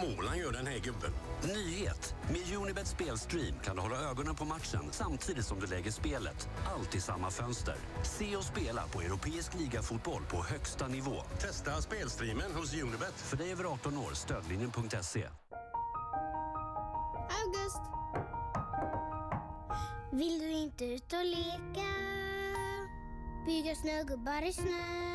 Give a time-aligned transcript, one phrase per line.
[0.00, 1.12] Målan gör den här gubben.
[1.54, 2.14] Nyhet!
[2.32, 6.48] Med Unibet Spelstream kan du hålla ögonen på matchen samtidigt som du lägger spelet.
[6.74, 7.74] Allt i samma fönster.
[8.02, 11.22] Se och spela på europeisk ligafotboll på högsta nivå.
[11.40, 13.14] Testa spelstreamen hos Unibet.
[13.14, 15.28] För dig över 18 år, stödlinjen.se.
[17.44, 17.82] August.
[20.12, 21.88] Vill du inte ut och leka?
[23.46, 25.13] Bygga snögubbar i snön?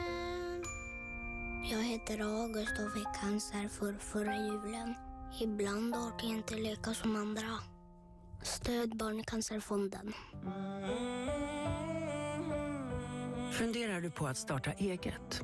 [1.64, 4.96] Jag heter August och fick cancer för förra julen.
[5.42, 7.60] Ibland orkar jag inte leka som andra.
[8.43, 10.14] Stöd Barncancerfonden.
[13.52, 15.42] Funderar du på att starta eget?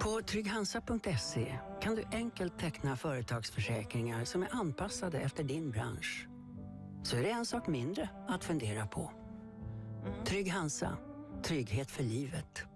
[0.00, 6.28] På trygghansa.se kan du enkelt teckna företagsförsäkringar som är anpassade efter din bransch.
[7.02, 9.12] Så är det en sak mindre att fundera på.
[10.24, 10.96] Trygg Hansa.
[11.42, 12.66] Trygghet för livet.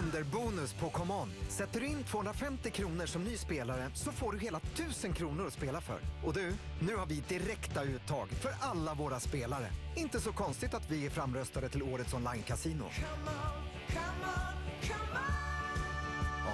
[0.00, 1.32] Dunderbonus på ComeOn.
[1.48, 5.52] Sätter du in 250 kronor som ny spelare så får du hela 1000 kronor att
[5.52, 6.00] spela för.
[6.24, 9.66] Och du, nu har vi direkta uttag för alla våra spelare.
[9.96, 12.84] Inte så konstigt att vi är framröstade till årets online-casino.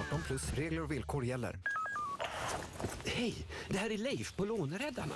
[0.07, 1.59] 18 plus, regler och villkor gäller.
[3.05, 3.35] Hej,
[3.69, 5.15] det här är Leif på Låneräddarna.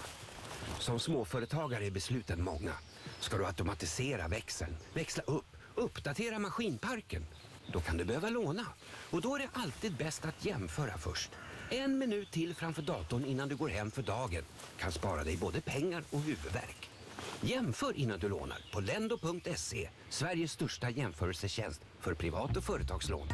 [0.79, 2.73] Som småföretagare är besluten många.
[3.19, 7.25] Ska du automatisera växeln, växla upp, uppdatera maskinparken?
[7.73, 8.65] Då kan du behöva låna.
[9.11, 11.31] Och då är det alltid bäst att jämföra först.
[11.69, 14.43] En minut till framför datorn innan du går hem för dagen
[14.77, 16.89] kan spara dig både pengar och huvudvärk.
[17.41, 23.27] Jämför innan du lånar på lendo.se, Sveriges största jämförelsetjänst för privat och företagslån.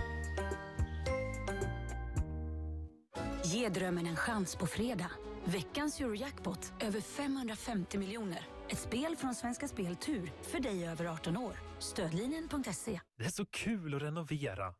[3.46, 5.12] Ge drömmen en chans på fredag.
[5.46, 8.57] Veckans Eurojackpot över 550 miljoner.
[8.70, 11.54] Ett spel från Svenska Spel Tur för dig över 18 år.
[11.80, 13.00] Stödlinjen.se.
[13.18, 14.74] Det är så kul att renovera.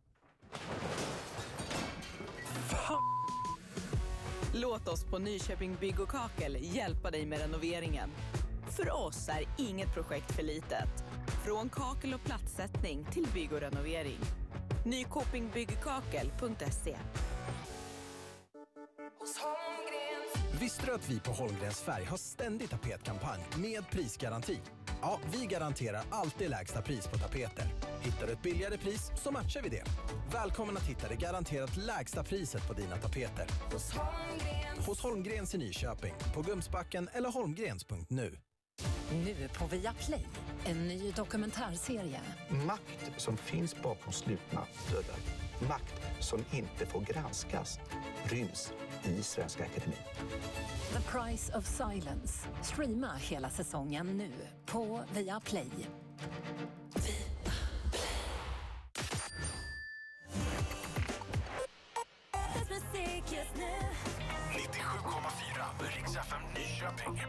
[2.70, 3.02] Fan!
[4.54, 8.10] Låt oss på Nyköping Bygg och Kakel hjälpa dig med renoveringen.
[8.78, 11.04] För oss är inget projekt för litet.
[11.46, 14.20] Från kakel och plattsättning till bygg och renovering.
[14.86, 16.98] Nykopingbyggkakel.se
[20.60, 24.60] Visste du att vi på Holmgrens Färg har ständig tapetkampanj med prisgaranti?
[25.02, 27.74] Ja, vi garanterar alltid lägsta pris på tapeter.
[28.02, 29.84] Hittar du ett billigare pris så matchar vi det.
[30.34, 33.46] Välkommen att hitta det garanterat lägsta priset på dina tapeter.
[33.74, 34.88] Hos Holmgrens.
[34.88, 38.38] Hos Holmgrens i Nyköping, på Gumsbacken eller holmgrens.nu.
[39.12, 40.26] Nu på Viaplay,
[40.66, 42.22] en ny dokumentärserie.
[42.50, 45.37] Makt som finns bakom slutna dörrar.
[45.60, 47.80] Makt som inte får granskas
[48.24, 48.74] ryms
[49.04, 50.00] i Svenska Akademin.
[50.94, 52.48] The Price of Silence.
[52.62, 54.32] Streama hela säsongen nu
[54.66, 55.72] på Viaplay.
[64.54, 67.22] 97,4 Rix FM Nyköping.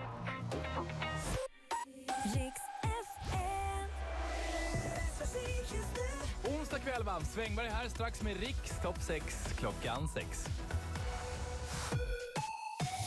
[6.89, 7.21] Va?
[7.21, 10.49] Svängberg här strax med Riks topp 6 klockan 6.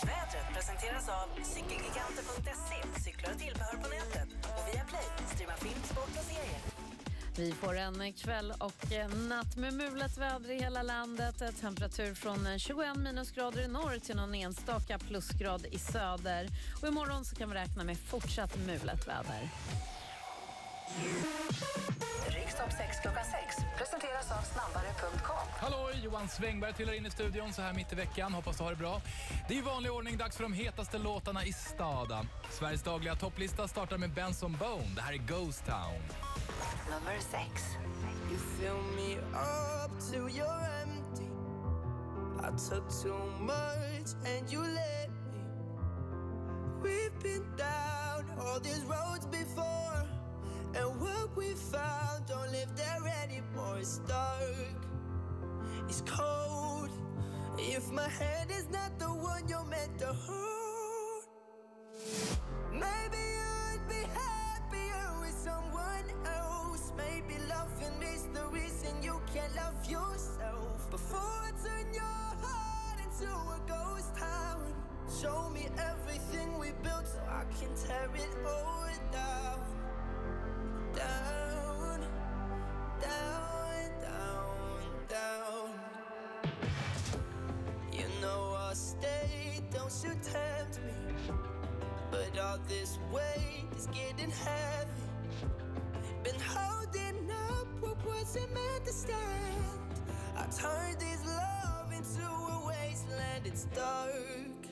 [0.06, 5.04] Vädret presenteras av cykelgiganter.se, cyklar och tillbehör på nätet och via Play,
[5.34, 6.62] streama film, sport och serier.
[7.38, 11.60] Vi får en kväll och natt med mulet väder i hela landet.
[11.62, 16.48] Temperatur från 21 minusgrader i norr till någon enstaka plusgrad i söder.
[16.82, 19.50] Och imorgon så kan vi räkna med fortsatt mulet väder.
[22.28, 25.48] Rikstopp 6 klockan 6 presenteras av snabbare.com.
[25.60, 28.34] Hallå, Johan Svängberg trillar in i studion så här mitt i veckan.
[28.34, 29.02] Hoppas du har det bra.
[29.48, 32.28] Det är i vanlig ordning dags för de hetaste låtarna i staden.
[32.50, 34.92] Sveriges dagliga topplista startar med Benson Bone.
[34.96, 36.02] Det här är Ghost Town.
[36.90, 37.64] Nummer 6.
[38.32, 41.28] You fill me up till you're empty.
[42.40, 45.42] I took too much and you let me.
[46.84, 50.08] We've been down all these roads before,
[50.76, 53.78] and what we found don't live there anymore.
[53.80, 54.86] It's dark,
[55.90, 56.90] it's cold.
[57.58, 61.26] If my hand is not the one you're meant to hold,
[62.72, 63.24] maybe
[63.70, 66.92] I'd be happier with someone else.
[66.98, 70.90] Maybe loving is the reason you can't love yourself.
[70.90, 74.74] Before I turn your heart into a ghost town,
[75.22, 79.71] show me everything we built so I can tear it all down.
[92.52, 94.92] All this weight is getting heavy.
[96.24, 100.02] Been holding up what wasn't meant to stand.
[100.36, 103.46] I turned this love into a wasteland.
[103.46, 104.68] It's dark,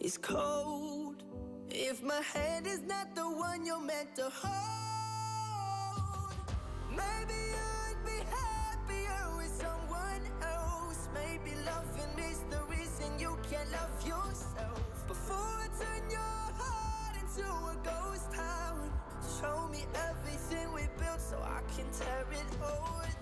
[0.00, 1.22] it's cold.
[1.70, 4.81] If my hand is not the one you're meant to hold,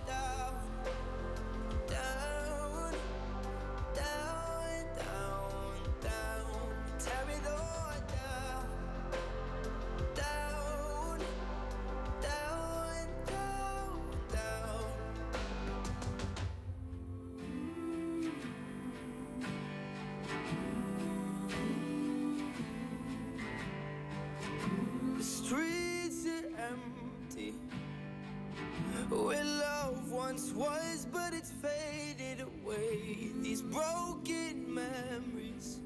[0.06, 0.55] down.
[1.88, 2.94] Down,
[3.96, 6.99] down, down, down.
[6.99, 7.80] Tear it all
[30.31, 33.32] once was, but it's faded away.
[33.43, 35.81] These broken memories.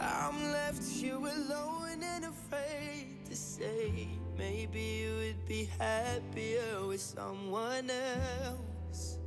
[0.00, 4.08] I'm left here alone and afraid to say.
[4.36, 9.18] Maybe you would be happier with someone else.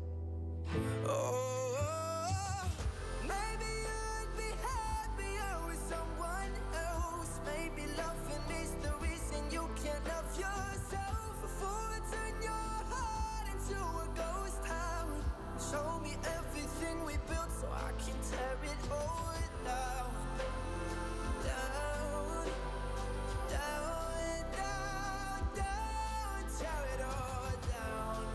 [1.06, 2.66] Oh,
[3.22, 6.52] maybe you'd be happier with someone
[6.92, 7.40] else.
[7.46, 10.83] Maybe loving is the reason you can't love yourself.
[14.16, 15.24] Ghost town,
[15.60, 19.34] show me everything we built so I can tear it all
[19.66, 20.10] down.
[21.44, 22.46] Down,
[23.50, 28.26] down, down, down, tear it all down.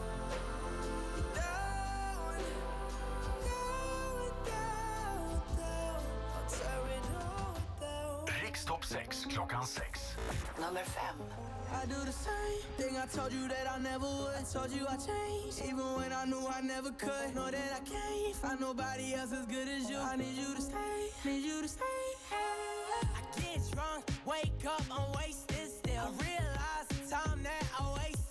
[1.34, 2.34] Down,
[3.44, 6.02] down, down, down,
[6.34, 8.26] I'll tear it all down.
[8.44, 10.16] Rikstopp 6 klockan 6.
[10.60, 11.57] Number fem.
[11.72, 14.44] I do the same thing I told you that I never would.
[14.52, 17.34] Told you I changed, even when I knew I never could.
[17.34, 19.98] Know that I can't find nobody else as good as you.
[19.98, 21.84] I need you to stay, need you to stay.
[22.32, 26.02] I get drunk, wake up, I'm wasted still.
[26.02, 28.27] I realize the time that I wasted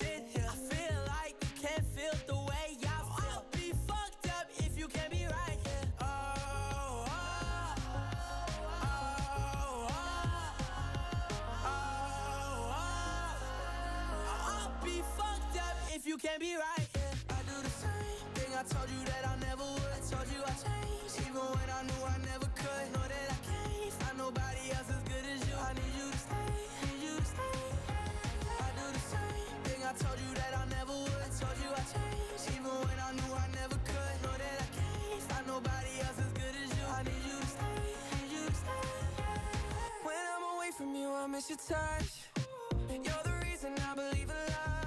[16.18, 17.14] you can't be right here.
[17.30, 20.02] I do the same thing I told you that I never would.
[20.10, 22.86] Told you I changed, even when I knew I never could.
[22.90, 25.54] Know that I can't find nobody else as good as you.
[25.54, 26.50] I need you to stay,
[26.90, 27.62] need you to stay.
[28.50, 31.30] I do the same thing I told you that I never would.
[31.38, 34.16] Told you I changed, even when I knew I never could.
[34.26, 36.86] Know that I can't find nobody else as good as you.
[36.98, 37.78] I need you to stay,
[38.18, 38.90] need you to stay.
[40.02, 42.26] When I'm away from you, I miss your touch.
[42.90, 44.87] You're the reason I believe in love.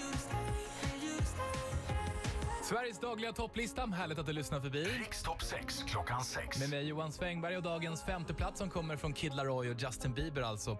[2.71, 3.85] Sveriges dagliga topplista.
[3.85, 4.83] Härligt att du lyssnar förbi.
[4.83, 6.59] Rikstopp 6 klockan 6.
[6.59, 10.13] Med mig Johan Svängberg och dagens femte plats som kommer från Kid Laroi och Justin
[10.13, 10.77] Bieber alltså.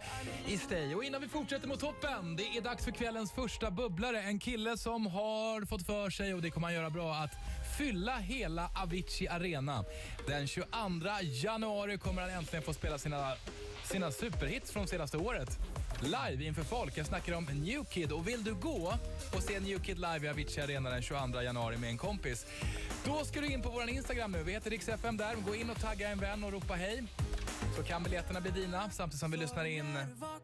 [0.48, 0.96] I Stay.
[0.96, 4.22] Och innan vi fortsätter mot toppen, det är dags för kvällens första bubblare.
[4.22, 7.32] En kille som har fått för sig, och det kommer han göra bra, att
[7.78, 9.84] fylla hela Avicii Arena.
[10.28, 10.68] Den 22
[11.22, 13.34] januari kommer han äntligen få spela sina,
[13.84, 15.60] sina superhits från senaste året.
[16.04, 16.98] Live inför folk.
[16.98, 18.12] Jag snackar om New Kid.
[18.12, 18.94] Och vill du gå
[19.36, 22.46] och se New Kid live i Avicii Arena den 22 januari med en kompis,
[23.06, 24.44] då ska du in på vår Instagram nu.
[24.44, 25.36] Vi heter riksfm där.
[25.48, 27.04] Gå in och tagga en vän och ropa hej.
[27.76, 29.94] Så kan biljetterna bli dina samtidigt som vi lyssnar in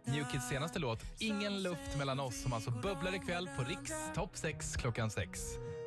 [0.05, 4.31] New Kids senaste låt Ingen luft mellan oss som alltså bubblar ikväll på Riks topp
[4.33, 5.39] 6 klockan 6.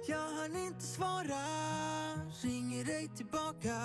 [0.08, 1.44] Jag hann inte svara,
[2.42, 3.76] ringer dig tillbaka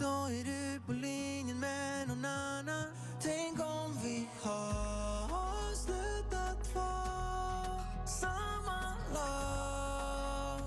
[0.00, 2.84] Då är du på linjen med någon annan
[3.22, 10.60] Tänk om vi har slutat vara samma lag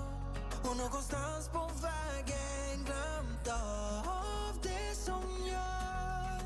[0.70, 6.40] och någonstans på vägen glömt av det som gör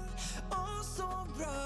[0.50, 1.59] oss så bra.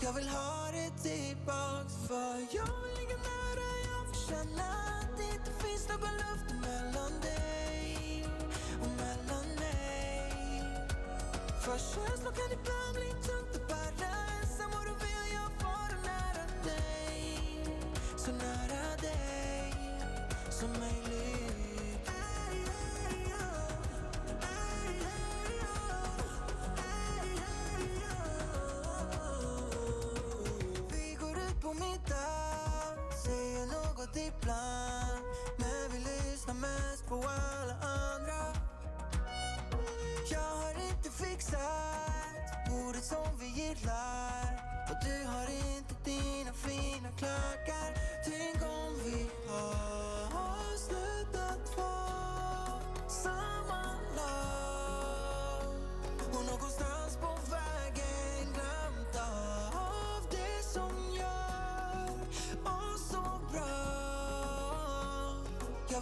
[0.00, 4.64] Jag vill ha det tillbaks för jag vill ligga nära, jag vill känna
[5.00, 8.26] att det inte finns någon luft mellan dig
[8.82, 10.13] och mellan mig
[11.64, 14.08] för känslor kan ibland bli tungt att bära.
[14.40, 17.40] Ensam och då vill jag vara nära dig.
[18.16, 19.74] Så nära dig
[20.50, 21.33] som möjligt.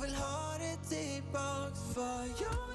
[0.02, 2.71] vill ha det tillbaks för jag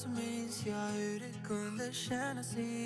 [0.00, 2.79] Hayatım insya yüreğimde şenasi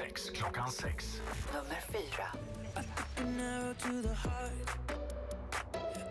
[0.00, 1.20] sex, klockan sex.
[1.52, 2.28] Nummer fyra.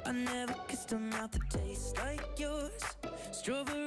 [0.05, 2.83] I never kissed a mouth that tastes like yours.
[3.31, 3.78] Strawberry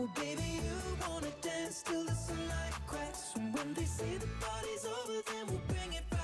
[0.00, 3.32] Oh baby, you wanna dance till the sunlight cracks?
[3.34, 6.17] And when they say the party's over, then we'll bring it back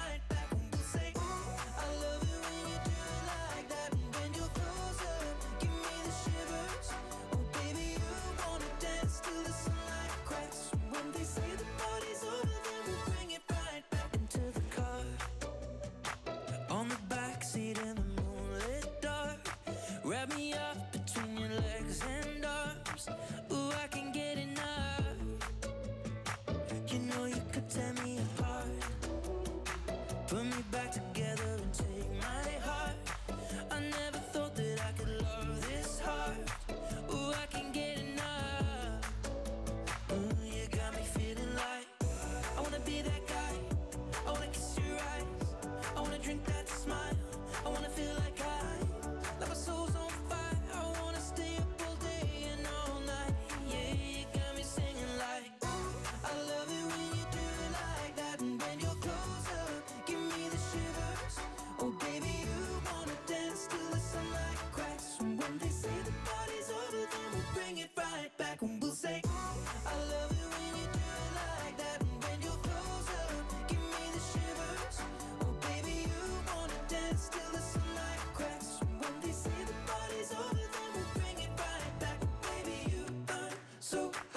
[83.94, 84.33] sou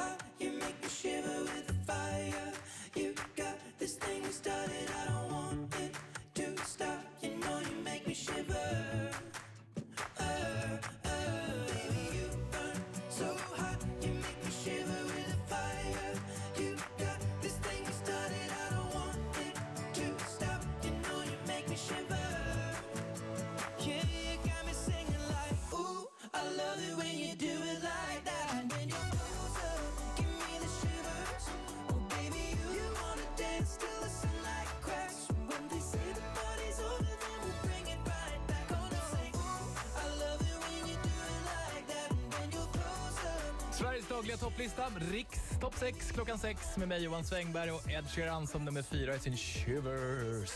[43.78, 48.48] Sveriges dagliga topplista, Riks topp 6 klockan 6 med mig Johan Svängberg och Ed Sheeran
[48.48, 50.52] som nummer fyra i sin Shivers.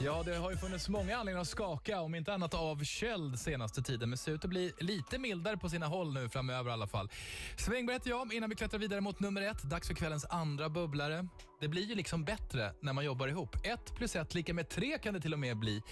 [0.00, 4.08] Ja, det har ju funnits många anledningar att skaka, om inte annat avköld senaste tiden,
[4.08, 7.10] men ser ut att bli lite mildare på sina håll nu framöver i alla fall.
[7.56, 11.28] Svängberg heter jag, innan vi klättrar vidare mot nummer ett, dags för kvällens andra bubblare.
[11.60, 13.56] Det blir ju liksom bättre när man jobbar ihop.
[13.64, 15.82] Ett plus ett lika med tre kan det till och med bli.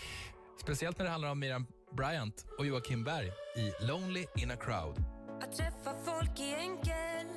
[0.62, 5.09] Speciellt när det handlar om Miriam Bryant och Joakim Berg i Lonely in a crowd.
[5.42, 7.30] Att träffa folk är enkelt.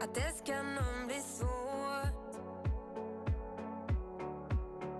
[0.00, 2.34] Att älska någon blir svårt.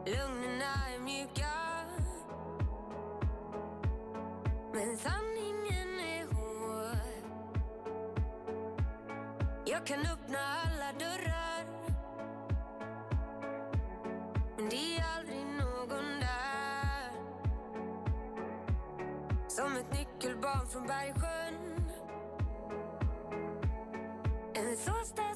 [0.06, 1.50] Lögnerna är mjuka.
[4.72, 6.98] Men sanningen är hård.
[9.66, 11.33] Jag kan öppna alla dörrar.
[20.64, 21.54] Nyckelbarn från Bergsjön
[24.54, 25.33] En storstadsmiljonär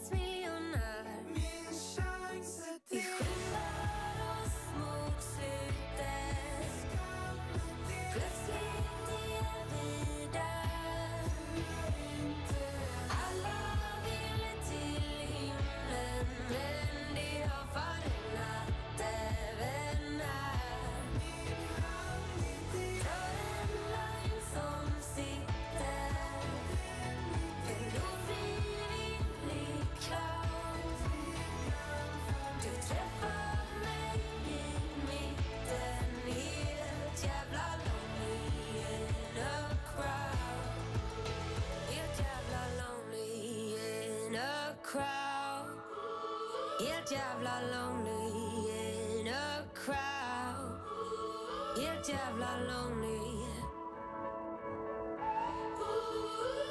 [52.08, 53.18] jävla lonely.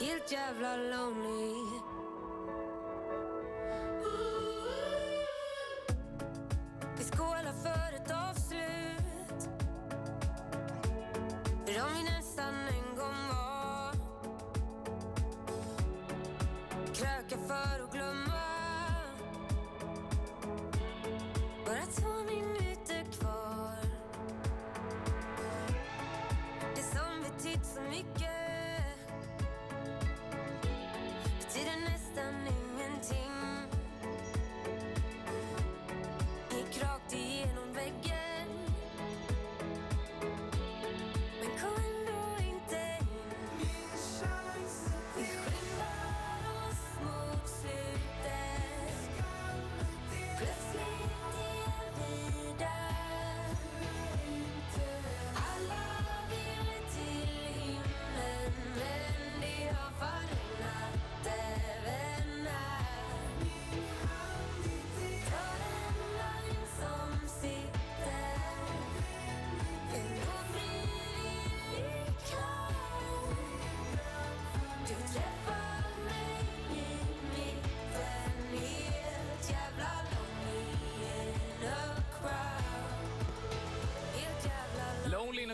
[0.02, 1.57] Helt jävla lonely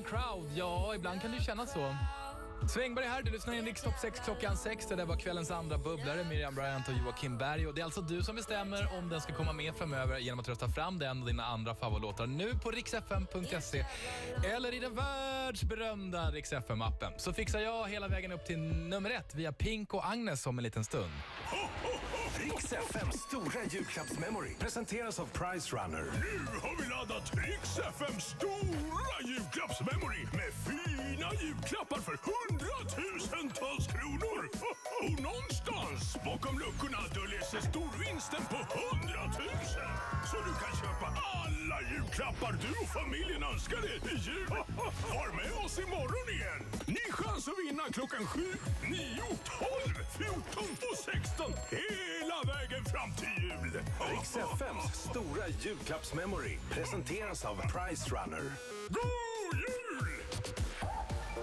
[0.04, 1.96] crowd, ja ibland kan det ju kännas så.
[2.70, 4.86] Svängberg här, du lyssnar in Rikstopp 6 klockan 6.
[4.86, 7.68] Det där var kvällens andra bubblare, Miriam Bryant och Joakim Berg.
[7.68, 10.50] Och det är alltså du som bestämmer om den ska komma med framöver genom att
[10.50, 13.86] rösta fram den och dina andra favoritlåtar nu på riksfm.se
[14.56, 17.12] eller i den världsberömda Riksfm-appen.
[17.18, 20.64] Så fixar jag hela vägen upp till nummer ett via Pink och Agnes om en
[20.64, 21.12] liten stund.
[22.40, 26.06] Riks FMs stora julklappsmemory presenteras av Price Runner.
[26.26, 34.42] Nu har vi laddat Rix FMs stora julklappsmemory med fina julklappar för hundratusentals kronor.
[35.02, 39.92] Och någonstans bakom luckorna döljer sig storvinsten på hundratusen.
[40.32, 41.08] Så du kan köpa
[41.40, 44.48] alla julklappar du och familjen önskar dig i jul.
[45.16, 46.62] Var med oss imorgon igen.
[46.98, 48.42] Ny chans att vinna klockan 7,
[48.90, 49.00] 9,
[49.86, 51.52] 12, 14 och 16
[52.24, 53.84] hela vägen fram till jul.
[54.12, 58.44] Riks FMs stora julklappsmemory presenteras av Price Runner.
[58.90, 60.08] God jul!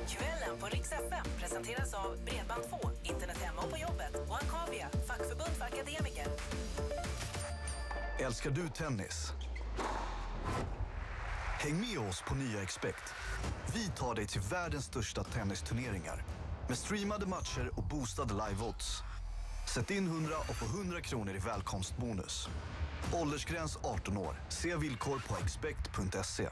[0.09, 5.51] Kvällen på Rix FM presenteras av Bredband2, internet hemma och på jobbet och Akavia, fackförbund
[5.59, 6.27] för akademiker.
[8.19, 9.33] Älskar du tennis?
[11.59, 13.15] Häng med oss på nya Expect.
[13.75, 16.25] Vi tar dig till världens största tennisturneringar
[16.69, 19.03] med streamade matcher och boostade live-odds.
[19.75, 22.49] Sätt in 100 och få 100 kronor i välkomstbonus.
[23.13, 24.43] Åldersgräns 18 år.
[24.49, 26.49] Se villkor på expect.se.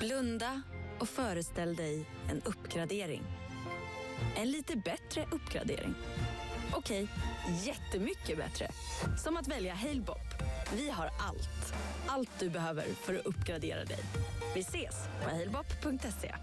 [0.00, 0.62] Blunda
[1.00, 3.22] och föreställ dig en uppgradering.
[4.36, 5.94] En lite bättre uppgradering.
[6.72, 7.08] Okej,
[7.64, 8.70] jättemycket bättre.
[9.22, 10.34] Som att välja Halebop.
[10.76, 11.74] Vi har allt.
[12.06, 14.00] Allt du behöver för att uppgradera dig.
[14.54, 16.34] Vi ses på halebop.se.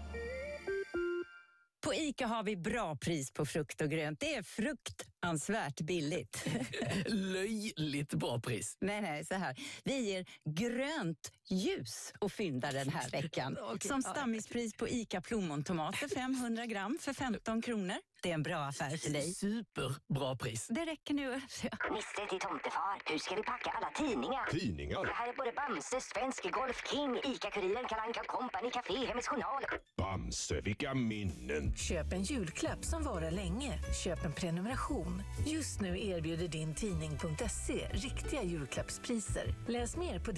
[1.96, 4.20] ICA har vi bra pris på frukt och grönt.
[4.20, 6.46] Det är fruktansvärt billigt.
[7.06, 8.76] Löjligt bra pris.
[8.80, 9.56] Nej, nej, så här.
[9.84, 13.58] Vi ger grönt ljus och fynda den här veckan.
[13.62, 13.88] Okej.
[13.88, 17.96] Som stammispris på ICA plommontomater 500 gram för 15 kronor.
[18.22, 19.34] Det är en bra affär för dig.
[19.34, 20.66] Superbra pris.
[20.70, 21.30] Det räcker nu.
[21.30, 24.50] Nisse till tomtefar, hur ska vi packa alla tidningar?
[24.50, 25.04] Tidningar?
[25.04, 29.62] Det här är både Bamse, Svensk Golf King, ICA-Kuriren, Kalanka Company, Café, Hemmets Journal.
[29.96, 31.76] Bamse, vilka minnen!
[31.76, 33.78] Köp en julklapp som varar länge.
[34.04, 35.22] Köp en prenumeration.
[35.46, 39.54] Just nu erbjuder din tidning.se riktiga julklappspriser.
[39.68, 40.32] Läs mer på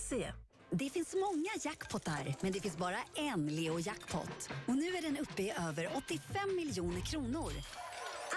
[0.00, 0.32] Jackpot.se.
[0.70, 4.48] Det finns många jackpottar, men det finns bara en Leo Jackpot.
[4.66, 7.52] Och nu är den uppe i över 85 miljoner kronor.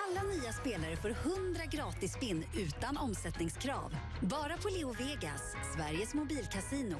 [0.07, 3.95] Alla nya spelare får 100 gratis spinn utan omsättningskrav.
[4.21, 6.97] Bara på Leo Vegas, Sveriges mobilkasino.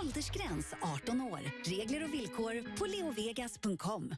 [0.00, 1.40] Åldersgräns 18 år.
[1.64, 4.14] Regler och villkor på leovegas.com.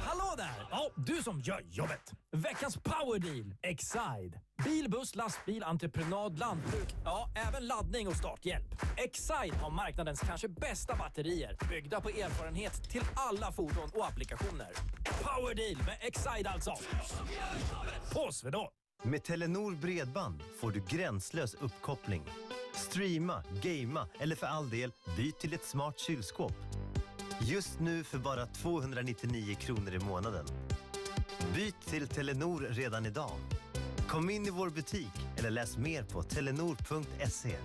[0.00, 0.68] Hallå där!
[0.70, 2.12] Ja, du som gör jobbet.
[2.32, 3.54] Veckans powerdeal.
[3.62, 4.40] Exide.
[4.64, 6.94] Bil, buss, lastbil, entreprenad, lantbruk.
[7.04, 8.82] Ja, även laddning och starthjälp.
[8.96, 11.56] Exide har marknadens kanske bästa batterier.
[11.68, 14.68] Byggda på erfarenhet till alla fordon och applikationer.
[15.22, 16.74] Powerdeal med Exide, alltså.
[18.12, 18.68] På Swedol.
[19.02, 22.22] Med Telenor Bredband får du gränslös uppkoppling.
[22.74, 26.52] Streama, gamea eller för all del, byt till ett smart kylskåp.
[27.40, 30.46] Just nu för bara 299 kronor i månaden.
[31.54, 33.30] Byt till Telenor redan idag.
[34.08, 37.56] Kom in i vår butik eller läs mer på telenor.se.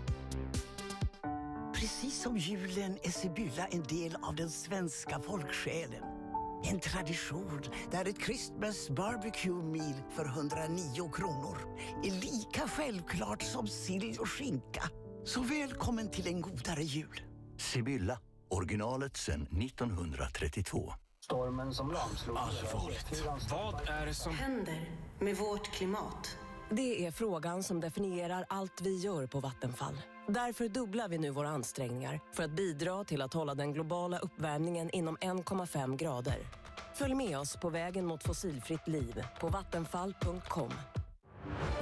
[1.73, 6.03] Precis som julen är Sibylla en del av den svenska folksjälen.
[6.63, 11.57] En tradition där ett Christmas barbecue meal för 109 kronor
[12.03, 14.83] är lika självklart som sill och skinka.
[15.25, 17.21] Så välkommen till en godare jul.
[17.57, 18.19] Sibylla,
[18.51, 20.93] originalet sedan 1932.
[21.23, 23.23] Stormen som lamslog Allvarligt.
[23.51, 26.37] Vad är det som händer med vårt klimat?
[26.69, 30.01] Det är frågan som definierar allt vi gör på Vattenfall.
[30.27, 34.89] Därför dubblar vi nu våra ansträngningar för att bidra till att hålla den globala uppvärmningen
[34.89, 36.37] inom 1,5 grader.
[36.95, 40.71] Följ med oss på vägen mot fossilfritt liv på vattenfall.com.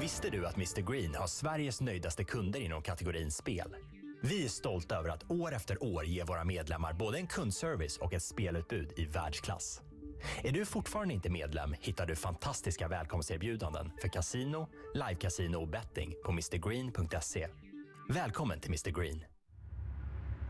[0.01, 3.75] Visste du att Mr Green har Sveriges nöjdaste kunder inom kategorin spel?
[4.21, 8.13] Vi är stolta över att år efter år ge våra medlemmar både en kundservice och
[8.13, 9.81] ett spelutbud i världsklass.
[10.43, 16.31] Är du fortfarande inte medlem hittar du fantastiska välkomsterbjudanden för kasino, livekasino och betting på
[16.31, 17.47] mrgreen.se.
[18.09, 19.23] Välkommen till Mr Green.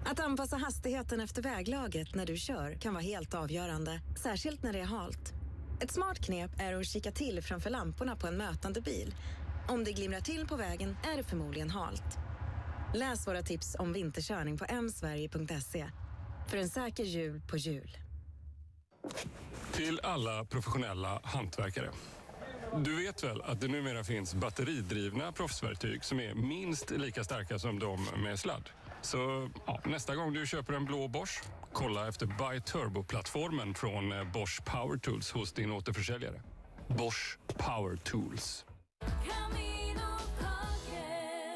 [0.05, 4.79] Att anpassa hastigheten efter väglaget när du kör kan vara helt avgörande, särskilt när det
[4.79, 5.33] är halt.
[5.81, 9.15] Ett smart knep är att kika till framför lamporna på en mötande bil.
[9.67, 12.28] Om det glimrar till på vägen är det förmodligen halt.
[12.93, 15.89] Läs våra tips om vinterkörning på msverige.se.
[16.47, 17.97] För en säker jul på jul.
[19.71, 21.89] Till alla professionella hantverkare.
[22.77, 27.79] Du vet väl att det numera finns batteridrivna proffsverktyg som är minst lika starka som
[27.79, 28.69] de med sladd?
[29.01, 34.31] Så ja, nästa gång du köper en blå Bosch, kolla efter Buy Turbo-plattformen från eh,
[34.31, 36.41] Bosch Power Tools hos din återförsäljare.
[36.87, 38.65] Bosch Power Tools.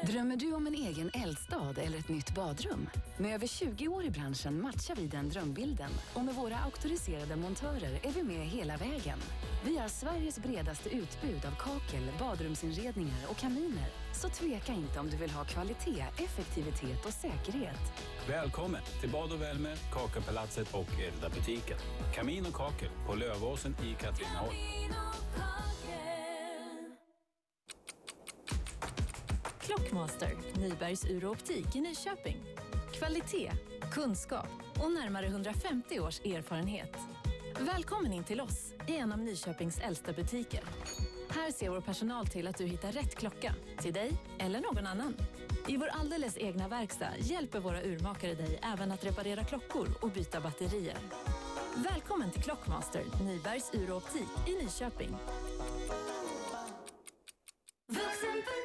[0.06, 2.88] Drömmer du om en egen eldstad eller ett nytt badrum?
[3.16, 8.00] Med över 20 år i branschen matchar vi den drömbilden och med våra auktoriserade montörer
[8.02, 9.18] är vi med hela vägen.
[9.64, 13.88] Vi har Sveriges bredaste utbud av kakel, badrumsinredningar och kaminer.
[14.12, 17.92] Så tveka inte om du vill ha kvalitet, effektivitet och säkerhet.
[18.28, 21.78] Välkommen till Bad och Värme, Kakelpalatset och Elda-butiken.
[22.14, 24.56] Kamin och kakel på Lövåsen i Katrineholm.
[29.64, 32.36] Clockmaster, Nybergs Ur och Optik i Nyköping.
[32.92, 33.52] Kvalitet,
[33.92, 34.48] kunskap
[34.82, 36.96] och närmare 150 års erfarenhet.
[37.60, 40.64] Välkommen in till oss i en av Nyköpings äldsta butiker.
[41.28, 45.14] Här ser vår personal till att du hittar rätt klocka till dig eller någon annan.
[45.68, 50.40] I vår alldeles egna verkstad hjälper våra urmakare dig även att reparera klockor och byta
[50.40, 50.98] batterier.
[51.76, 55.16] Välkommen till Clockmaster, Nybergs Ur och Optik i Nyköping.
[57.88, 58.63] Vuxenpeng.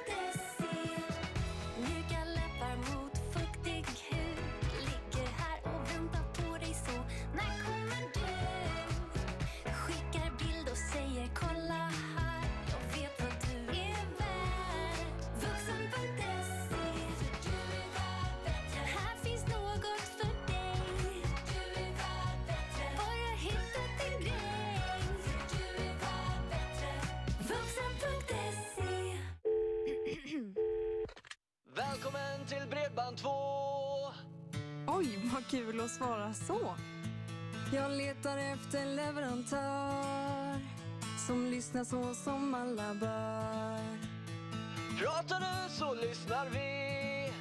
[34.99, 36.75] Oj, vad kul att svara så.
[37.73, 40.59] Jag letar efter en leverantör
[41.27, 43.97] som lyssnar så som alla bör.
[44.99, 47.31] Pratar du så lyssnar vi.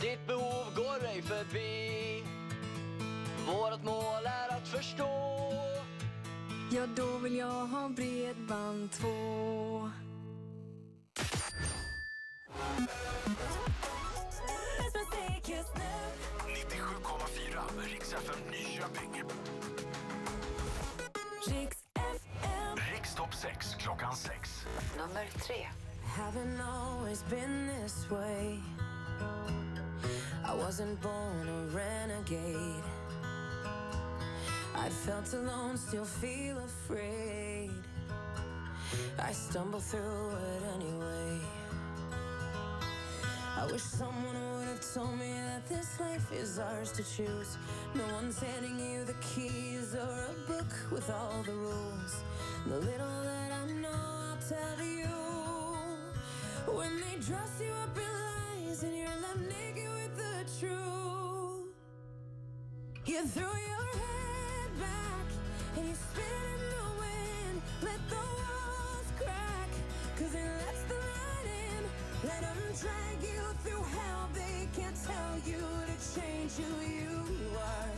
[0.00, 2.24] Ditt behov går ej förbi.
[3.46, 5.52] Vårt mål är att förstå.
[6.70, 9.67] Ja, då vill jag ha bredband 2.
[26.34, 28.58] Haven't always been this way.
[30.44, 32.84] I wasn't born a renegade.
[34.74, 37.70] I felt alone, still feel afraid.
[39.18, 41.40] I stumble through it anyway.
[43.56, 47.56] I wish someone would have told me that this life is ours to choose.
[47.94, 52.22] No one's handing you the keys or a book with all the rules.
[52.66, 54.97] The little that I know, I'll tell you.
[56.78, 61.74] When they dress you up in lies and you're left naked with the truth,
[63.04, 65.26] you throw your head back
[65.76, 67.62] and you spin in the wind.
[67.82, 69.70] Let the walls crack,
[70.18, 71.82] cause it lets the light in.
[72.30, 74.28] Let them drag you through hell.
[74.32, 77.90] They can't tell you to change who you are.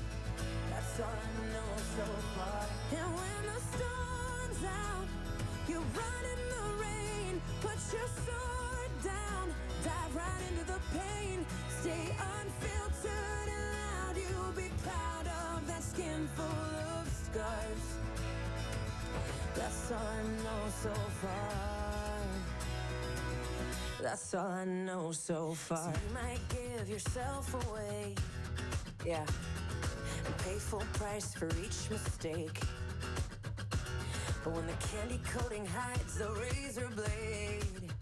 [0.70, 2.64] That's all I know so far.
[2.96, 5.06] And when the storm's out,
[5.68, 7.42] you run in the rain.
[7.60, 8.49] Put your sword
[9.04, 11.46] down, dive right into the pain.
[11.80, 14.16] Stay unfiltered and loud.
[14.16, 17.84] You'll be proud of that skin full of scars.
[19.54, 21.80] That's all I know so far.
[24.02, 25.78] That's all I know so far.
[25.78, 28.14] So you might give yourself away.
[29.04, 29.24] Yeah.
[30.26, 32.60] And pay full price for each mistake.
[34.42, 37.92] But when the candy coating hides the razor blade,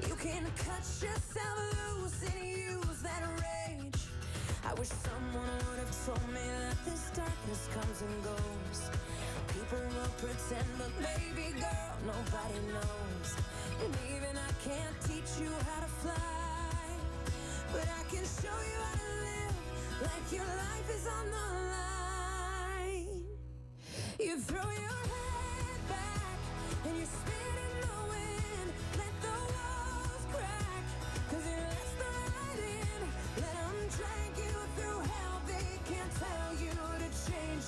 [0.00, 1.58] you can cut yourself
[2.00, 4.02] loose and use that rage.
[4.64, 8.90] I wish someone would have told me that this darkness comes and goes.
[9.48, 13.28] People will pretend, but baby girl, nobody knows.
[13.84, 16.86] And even I can't teach you how to fly,
[17.72, 19.56] but I can show you how to live
[20.08, 23.24] like your life is on the line.
[24.20, 26.38] You throw your head back
[26.86, 27.61] and you spin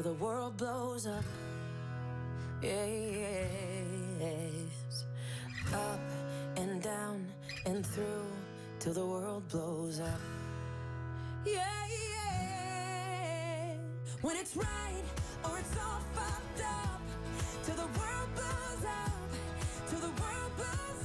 [0.00, 1.24] till the world blows up.
[2.62, 2.86] Yeah,
[5.74, 6.00] up
[6.56, 7.26] and down
[7.66, 8.30] and through
[8.78, 10.20] till the world blows up.
[11.44, 11.64] Yeah,
[12.14, 13.74] yeah.
[14.22, 15.04] When it's right
[15.44, 17.02] or it's all fucked up
[17.64, 19.28] till the world blows up,
[19.88, 20.97] till the world blows.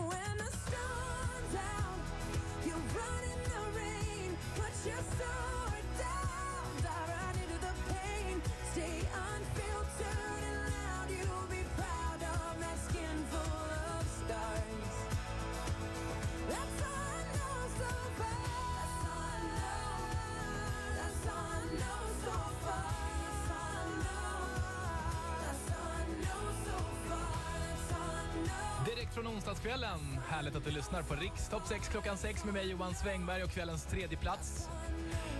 [0.00, 0.67] when I
[29.22, 29.98] från onsdagskvällen.
[30.28, 33.84] Härligt att du lyssnar på Rikstopp 6 klockan 6 med mig Johan Svängberg och kvällens
[33.84, 34.68] tredje plats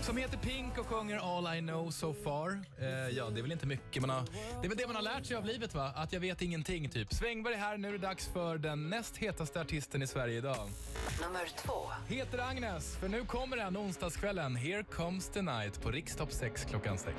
[0.02, 2.64] som heter Pink och sjunger All I know so far.
[2.78, 4.22] Eh, ja, det är väl inte mycket man har...
[4.60, 5.92] Det är väl det man har lärt sig av livet va?
[5.96, 7.14] Att jag vet ingenting typ.
[7.14, 10.70] Svängberg är här, nu är det dags för den näst hetaste artisten i Sverige idag.
[11.22, 11.90] Nummer två.
[12.08, 14.56] Heter Agnes, för nu kommer den onsdagskvällen.
[14.56, 17.16] Here comes the night på Rikstopp 6 klockan 6.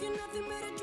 [0.00, 0.79] You're nothing but a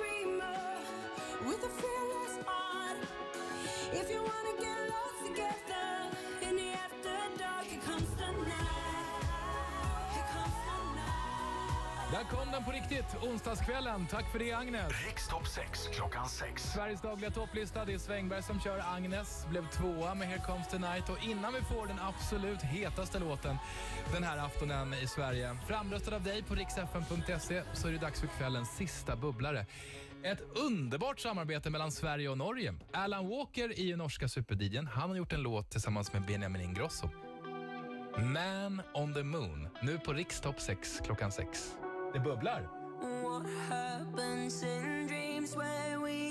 [12.18, 14.08] Där kom den på riktigt, onsdagskvällen.
[14.08, 15.06] Tack för det Agnes.
[15.06, 16.64] Rikstopp 6 klockan 6.
[16.64, 18.84] Sveriges dagliga topplista, det är Svängberg som kör.
[18.96, 23.20] Agnes blev tvåa med Here comes the night och innan vi får den absolut hetaste
[23.20, 23.58] låten
[24.14, 28.28] den här aftonen i Sverige, framröstad av dig på riksfn.se, så är det dags för
[28.28, 29.66] kvällens sista bubblare.
[30.24, 32.74] Ett underbart samarbete mellan Sverige och Norge.
[32.94, 37.10] Alan Walker i norska superdjn, han har gjort en låt tillsammans med Benjamin Ingrosso.
[38.18, 41.78] Man on the moon, nu på Rikstopp 6 klockan 6.
[42.14, 42.62] Det bubblar.
[43.24, 46.27] What happens in dreams where we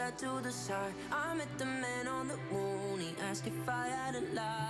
[0.00, 0.94] his to the side.
[1.12, 3.00] I met the man on the moon.
[3.00, 4.69] He asked if I had a lie.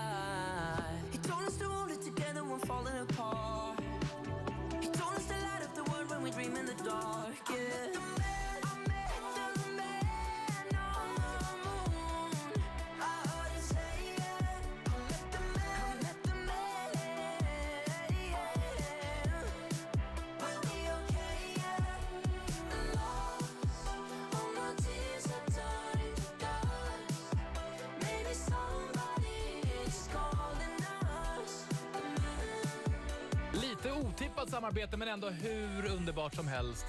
[34.01, 36.87] Otippat samarbete men ändå hur underbart som helst.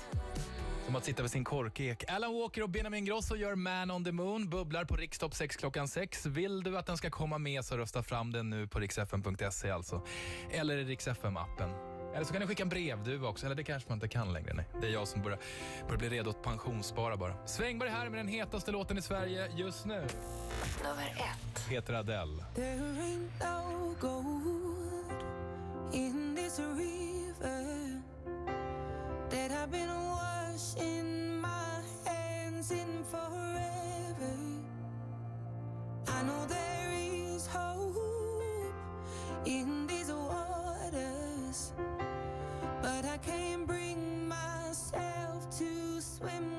[0.85, 2.03] Som att sitta vid sin korkek.
[2.07, 5.87] Alan Walker och Benjamin Grosso gör Man on the Moon, bubblar på Rikstopp 6 klockan
[5.87, 6.25] 6.
[6.25, 10.01] Vill du att den ska komma med så rösta fram den nu på riksfn.se alltså.
[10.51, 12.01] Eller i riksfm-appen.
[12.15, 14.53] Eller så kan ni skicka en brevduva också, eller det kanske man inte kan längre.
[14.53, 14.65] Nej.
[14.81, 15.39] Det är jag som börjar,
[15.85, 17.47] börjar bli redo att pensionsspara bara.
[17.47, 20.07] Svängberg här med den hetaste låten i Sverige just nu.
[20.83, 21.69] Nummer ett.
[21.69, 22.43] Heter Adele.
[25.93, 28.01] In this river
[29.29, 34.35] that I've been washing my hands in forever.
[36.07, 37.95] I know there is hope
[39.45, 41.73] in these waters,
[42.81, 46.50] but I can't bring myself to swim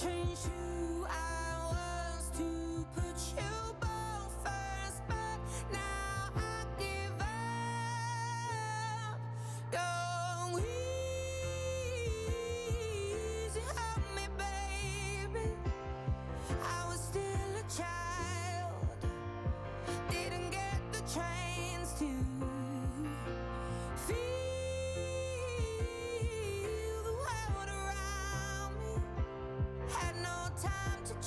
[0.00, 0.69] change you.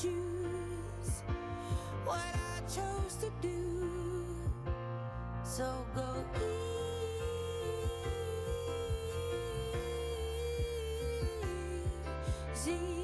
[0.04, 1.24] Choose
[2.04, 3.58] what I chose to do.
[5.46, 5.64] So
[5.96, 6.04] go
[12.66, 13.03] easy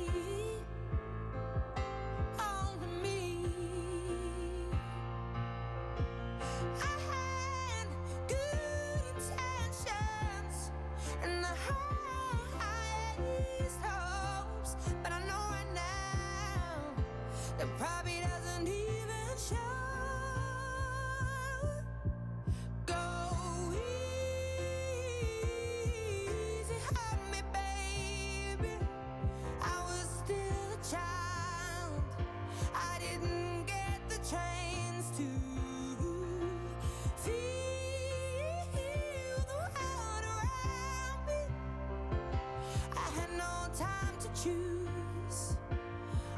[44.43, 45.57] choose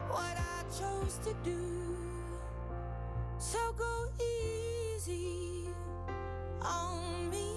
[0.09, 1.61] what I chose to do.
[3.37, 5.67] So go easy
[6.61, 7.51] on me.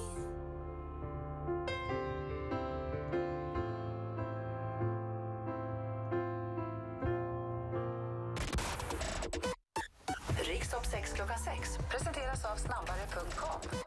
[10.45, 13.84] Rikstopp 6 klockan 6 presenteras av snabbare.com.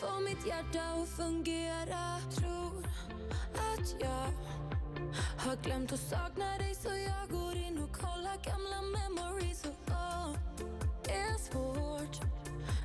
[0.00, 2.20] få mitt hjärta att fungera.
[2.36, 2.86] Tror
[3.54, 4.26] att jag
[5.38, 9.64] har glömt att sakna dig så jag går in och kollar gamla memories.
[9.64, 10.30] Och åh,
[11.04, 12.20] det är svårt.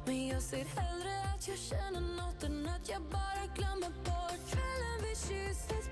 [0.05, 4.41] Men jag ser hellre att jag känner något än att jag bara glömmer bort.
[4.51, 5.90] Kvällen vi kysstes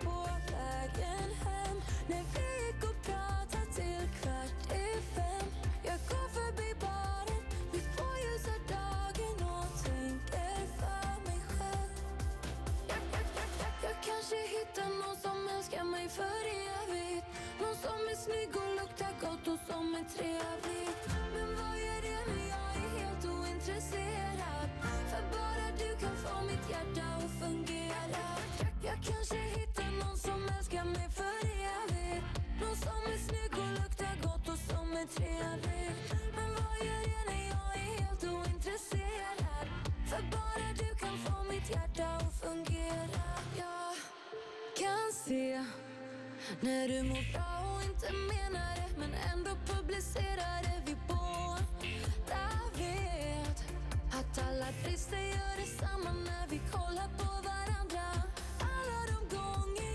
[16.19, 16.43] för
[16.79, 17.27] evigt.
[17.61, 20.87] Någon som är snygg och luktar gott och som är trevlig.
[21.35, 24.67] Men vad gör det när jag är helt ointresserad?
[25.11, 28.25] För bara du kan få mitt hjärta att fungera.
[28.87, 31.39] Jag, kanske hittar någon som älskar mig för
[31.77, 32.25] evigt.
[32.61, 35.89] Någon som är snygg och luktar gott och som är trevlig.
[36.37, 39.67] Men vad gör det när jag är helt ointresserad?
[40.09, 43.23] För bara du kan få mitt hjärta att fungera.
[43.61, 43.93] Jag
[44.81, 45.65] kan se
[46.61, 51.59] när du mår bra och inte menar det men ändå publicerar det vi båda
[52.77, 53.63] vet
[54.17, 58.05] att alla brister gör detsamma när vi kollar på varandra.
[58.59, 59.88] Alla de gånger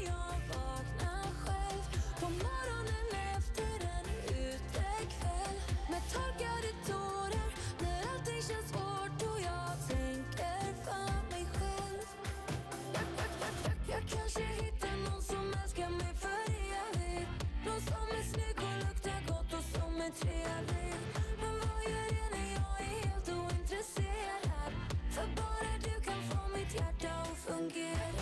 [25.11, 28.14] För bara du kan få mitt hjärta att fungera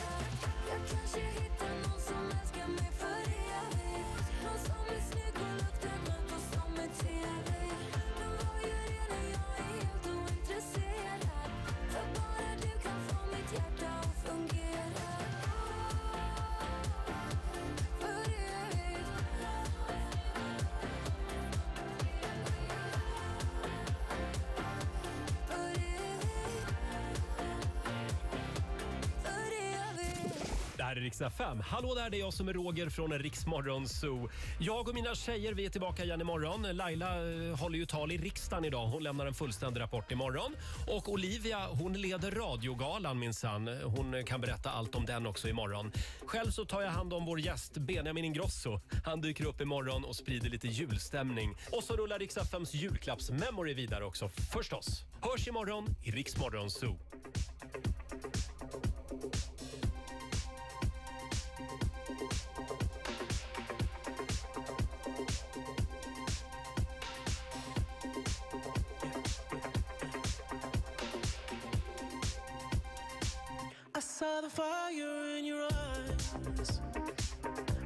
[31.03, 31.61] Riksdag 5.
[31.61, 34.31] Hallå där, det är jag som är Roger från Riksmorgon Zoo.
[34.59, 36.77] Jag och mina tjejer vi är tillbaka igen imorgon.
[36.77, 38.87] Laila eh, håller ju tal i riksdagen idag.
[38.87, 40.57] Hon lämnar en fullständig rapport imorgon.
[40.89, 43.69] Och Olivia hon leder radiogalan minsann.
[43.69, 45.93] Hon kan berätta allt om den också imorgon.
[46.27, 48.81] Själv så tar jag hand om vår gäst Benjamin Ingrosso.
[49.05, 51.55] Han dyker upp imorgon och sprider lite julstämning.
[51.73, 55.05] Och så rullar Riksdag 5s julklappsmemory vidare också förstås.
[55.21, 56.99] Hörs imorgon i Riksmorgon Zoo.
[74.53, 76.81] fire in your eyes.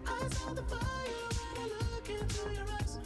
[0.04, 2.98] I saw the fire when I look into your eyes.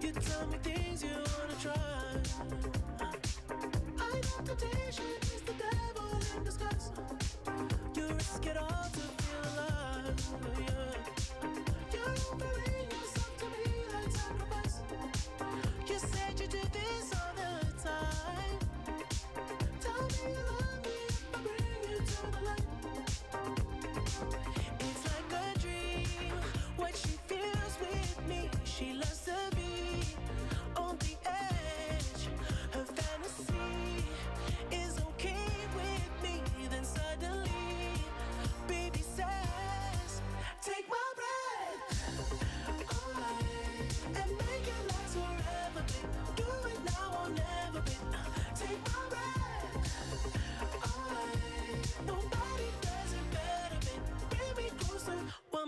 [0.00, 1.74] You tell me things you wanna try.
[3.98, 5.04] I know temptation
[5.34, 6.90] is the devil in disguise.
[7.96, 10.73] You risk it all to feel alive.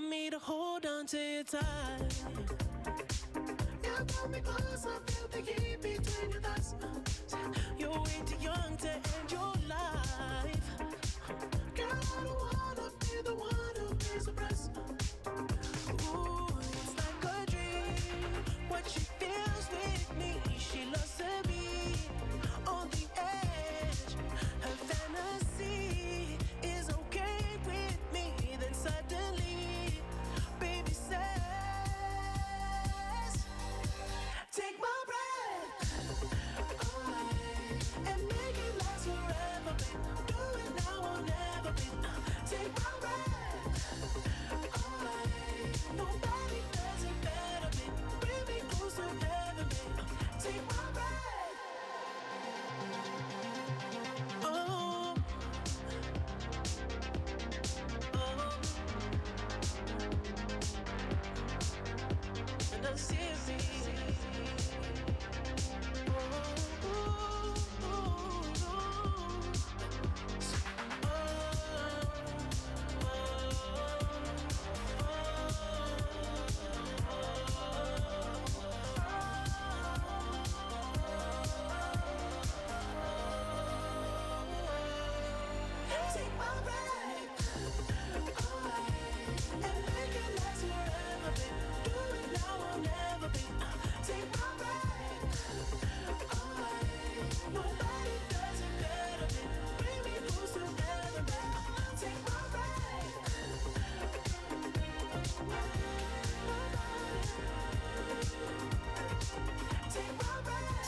[0.09, 2.09] me to hold on to your time.
[3.83, 5.76] Now pull me close, I feel the heat.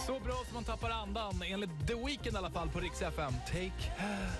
[0.08, 3.32] Så bra som man tappar andan, enligt The Weeknd i alla fall på Rix FM.
[3.46, 3.92] Take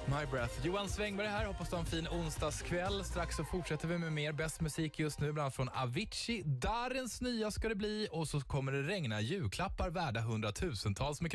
[0.07, 0.67] my breath.
[0.67, 3.05] Johan Svängberg här, hoppas du har en fin onsdagskväll.
[3.05, 6.43] Strax så fortsätter vi med mer bäst musik just nu, bland annat från Avicii.
[6.43, 11.27] Darrens nya ska det bli och så kommer det regna julklappar värda hundratusentals med